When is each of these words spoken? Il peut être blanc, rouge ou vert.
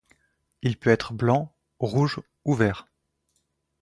Il 0.63 0.77
peut 0.79 0.89
être 0.89 1.13
blanc, 1.13 1.53
rouge 1.77 2.21
ou 2.43 2.55
vert. 2.55 2.87